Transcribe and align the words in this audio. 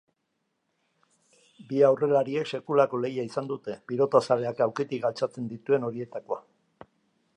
Bi 1.73 1.81
aurrelariek 1.89 2.49
sekulako 2.57 3.01
lehia 3.03 3.27
izan 3.29 3.51
dute, 3.53 3.77
pilotazaleak 3.91 4.65
aulkitik 4.67 5.07
altxatzen 5.11 5.53
dituen 5.57 5.87
horietakoa. 5.91 6.41